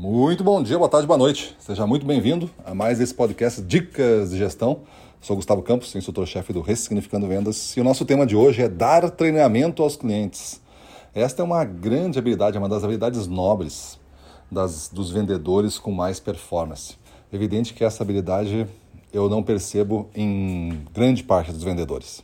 [0.00, 1.56] Muito bom dia, boa tarde, boa noite.
[1.58, 4.82] Seja muito bem-vindo a mais esse podcast Dicas de Gestão.
[5.20, 9.10] Sou Gustavo Campos, instrutor-chefe do Ressignificando Vendas, e o nosso tema de hoje é dar
[9.10, 10.60] treinamento aos clientes.
[11.12, 13.98] Esta é uma grande habilidade, é uma das habilidades nobres
[14.48, 16.94] das, dos vendedores com mais performance.
[17.32, 18.68] Evidente que essa habilidade
[19.12, 22.22] eu não percebo em grande parte dos vendedores.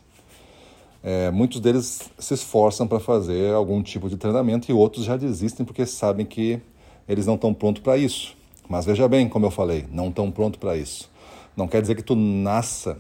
[1.03, 5.67] É, muitos deles se esforçam para fazer algum tipo de treinamento e outros já desistem
[5.67, 6.63] porque sabem que
[7.09, 8.37] eles não estão prontos para isso.
[8.69, 11.11] Mas veja bem, como eu falei, não estão prontos para isso.
[11.57, 12.99] Não quer dizer que tu nasça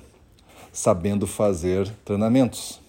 [0.73, 2.81] sabendo fazer treinamentos.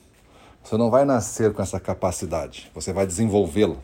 [0.64, 3.78] Você não vai nascer com essa capacidade, você vai desenvolvê-la.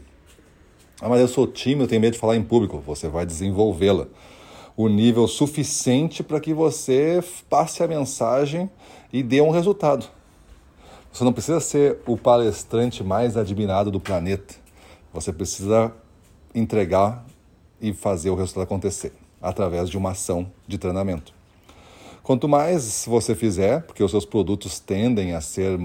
[1.02, 2.78] Ah, mas eu sou tímido, eu tenho medo de falar em público.
[2.86, 4.06] Você vai desenvolvê-la.
[4.78, 8.70] O nível suficiente para que você passe a mensagem
[9.12, 10.06] e dê um resultado.
[11.12, 14.54] Você não precisa ser o palestrante mais admirado do planeta.
[15.12, 15.92] Você precisa
[16.54, 17.26] entregar
[17.82, 21.34] e fazer o resultado acontecer através de uma ação de treinamento.
[22.24, 25.80] Quanto mais você fizer, porque os seus produtos tendem a ser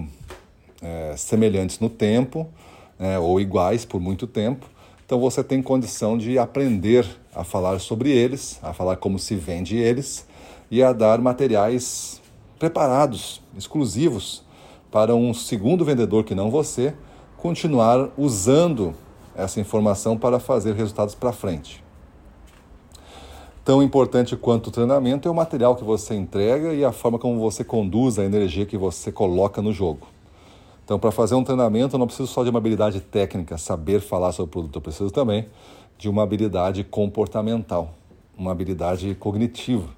[0.83, 2.47] é, semelhantes no tempo
[2.98, 4.67] é, ou iguais por muito tempo,
[5.05, 9.77] então você tem condição de aprender a falar sobre eles, a falar como se vende
[9.77, 10.27] eles
[10.70, 12.20] e a dar materiais
[12.58, 14.45] preparados, exclusivos,
[14.91, 16.95] para um segundo vendedor que não você
[17.36, 18.95] continuar usando
[19.37, 21.84] essa informação para fazer resultados para frente.
[23.65, 27.41] Tão importante quanto o treinamento é o material que você entrega e a forma como
[27.41, 30.07] você conduz a energia que você coloca no jogo.
[30.84, 34.31] Então, para fazer um treinamento, eu não preciso só de uma habilidade técnica, saber falar
[34.31, 35.47] sobre o produto, eu preciso também
[35.98, 37.92] de uma habilidade comportamental,
[38.39, 39.89] uma habilidade cognitiva,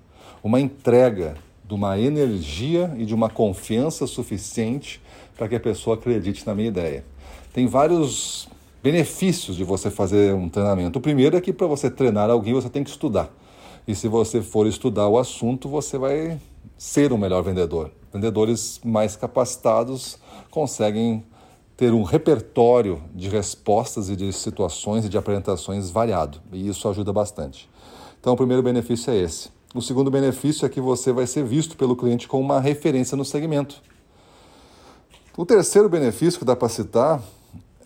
[0.43, 4.99] uma entrega de uma energia e de uma confiança suficiente
[5.37, 7.05] para que a pessoa acredite na minha ideia.
[7.53, 8.49] Tem vários
[8.83, 10.99] benefícios de você fazer um treinamento.
[10.99, 13.31] O primeiro é que para você treinar alguém você tem que estudar.
[13.87, 16.39] E se você for estudar o assunto, você vai
[16.77, 17.91] ser um melhor vendedor.
[18.13, 20.19] Vendedores mais capacitados
[20.51, 21.25] conseguem
[21.77, 27.13] ter um repertório de respostas e de situações e de apresentações variado, e isso ajuda
[27.13, 27.71] bastante.
[28.21, 29.51] Então, o primeiro benefício é esse.
[29.75, 33.25] O segundo benefício é que você vai ser visto pelo cliente como uma referência no
[33.25, 33.81] segmento.
[35.37, 37.23] O terceiro benefício que dá para citar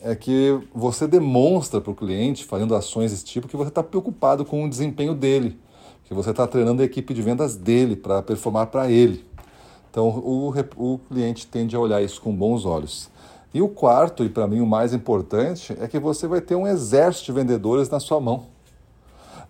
[0.05, 4.45] é que você demonstra para o cliente, fazendo ações desse tipo, que você está preocupado
[4.45, 5.59] com o desempenho dele,
[6.05, 9.25] que você está treinando a equipe de vendas dele para performar para ele.
[9.91, 13.11] Então o, o cliente tende a olhar isso com bons olhos.
[13.55, 16.67] E o quarto, e para mim o mais importante, é que você vai ter um
[16.67, 18.47] exército de vendedores na sua mão.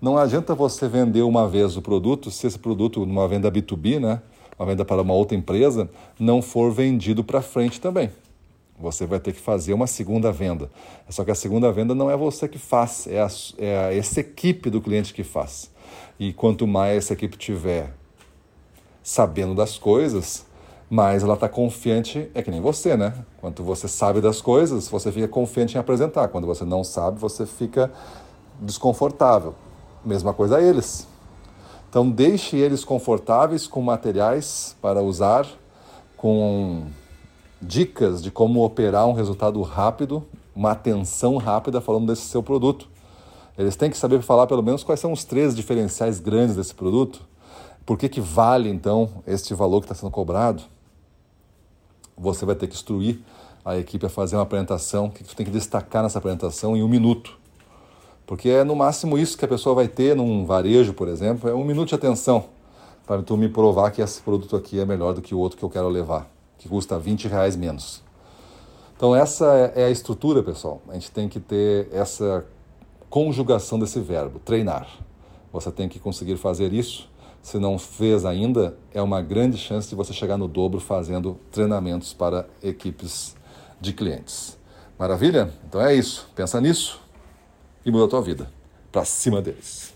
[0.00, 4.20] Não adianta você vender uma vez o produto se esse produto, numa venda B2B, né,
[4.58, 8.10] uma venda para uma outra empresa, não for vendido para frente também.
[8.82, 10.68] Você vai ter que fazer uma segunda venda.
[11.08, 13.28] Só que a segunda venda não é você que faz, é, a,
[13.58, 15.70] é essa equipe do cliente que faz.
[16.18, 17.94] E quanto mais essa equipe tiver
[19.04, 20.44] sabendo das coisas,
[20.90, 23.14] mais ela está confiante, é que nem você, né?
[23.40, 26.28] Quando você sabe das coisas, você fica confiante em apresentar.
[26.28, 27.90] Quando você não sabe, você fica
[28.60, 29.54] desconfortável.
[30.04, 31.06] Mesma coisa a eles.
[31.88, 35.46] Então deixe eles confortáveis com materiais para usar,
[36.16, 36.86] com
[37.62, 40.24] dicas de como operar um resultado rápido,
[40.54, 42.88] uma atenção rápida falando desse seu produto.
[43.56, 47.22] Eles têm que saber falar pelo menos quais são os três diferenciais grandes desse produto.
[47.86, 50.62] Por que, que vale então este valor que está sendo cobrado?
[52.18, 53.20] Você vai ter que instruir
[53.64, 56.82] a equipe a fazer uma apresentação, o que você tem que destacar nessa apresentação em
[56.82, 57.38] um minuto.
[58.26, 61.54] Porque é no máximo isso que a pessoa vai ter num varejo, por exemplo, é
[61.54, 62.44] um minuto de atenção
[63.06, 65.64] para tu me provar que esse produto aqui é melhor do que o outro que
[65.64, 68.02] eu quero levar que custa 20 reais menos.
[68.96, 70.80] Então essa é a estrutura, pessoal.
[70.88, 72.46] A gente tem que ter essa
[73.10, 74.88] conjugação desse verbo, treinar.
[75.52, 77.10] Você tem que conseguir fazer isso.
[77.42, 82.14] Se não fez ainda, é uma grande chance de você chegar no dobro fazendo treinamentos
[82.14, 83.34] para equipes
[83.80, 84.56] de clientes.
[84.96, 85.52] Maravilha?
[85.68, 86.28] Então é isso.
[86.34, 87.00] Pensa nisso
[87.84, 88.48] e muda a tua vida.
[88.92, 89.92] Para cima deles.